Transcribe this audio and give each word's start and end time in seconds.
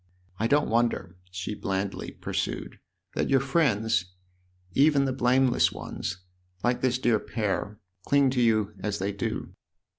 I 0.39 0.47
don't 0.47 0.67
wonder," 0.67 1.15
she 1.29 1.53
blandly 1.53 2.09
pursued," 2.09 2.79
that 3.13 3.29
your 3.29 3.39
friends, 3.39 4.15
even 4.73 5.05
the 5.05 5.11
22 5.11 5.11
THE 5.11 5.11
OTHER 5.11 5.11
HOUSE 5.11 5.19
blameless 5.19 5.71
ones, 5.71 6.17
like 6.63 6.81
this 6.81 6.97
dear 6.97 7.19
pair, 7.19 7.79
cling 8.07 8.31
to 8.31 8.41
you 8.41 8.73
as 8.79 8.97
they 8.97 9.11
do." 9.11 9.53